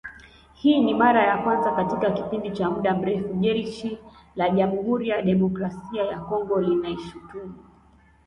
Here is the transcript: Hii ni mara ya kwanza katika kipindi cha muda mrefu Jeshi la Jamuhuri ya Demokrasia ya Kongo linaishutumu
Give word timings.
Hii 0.53 0.79
ni 0.81 0.93
mara 0.93 1.25
ya 1.27 1.37
kwanza 1.37 1.71
katika 1.71 2.11
kipindi 2.11 2.51
cha 2.51 2.69
muda 2.69 2.95
mrefu 2.95 3.33
Jeshi 3.33 3.97
la 4.35 4.49
Jamuhuri 4.49 5.09
ya 5.09 5.21
Demokrasia 5.21 6.03
ya 6.03 6.19
Kongo 6.19 6.61
linaishutumu 6.61 7.53